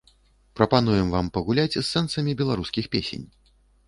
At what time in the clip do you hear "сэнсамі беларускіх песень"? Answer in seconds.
1.89-3.29